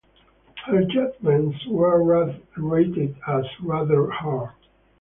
Her 0.65 0.83
judgments 0.83 1.59
were 1.67 2.35
rated 2.57 3.15
as 3.27 3.43
rather 3.61 4.09
hard. 4.09 4.49